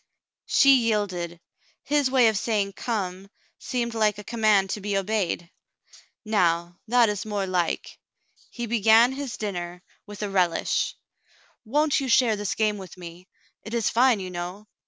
[0.47, 1.39] She yielded.
[1.83, 5.51] His way of saying "Come" seemed like a command to be obeyed.
[6.25, 7.99] "Nov/, that is more like."
[8.49, 10.89] He began his dinner with a Cassandra's Promise 53
[11.65, 11.79] relish.
[11.79, 13.27] Won't you share this game with me?
[13.61, 14.65] It is fine, you know."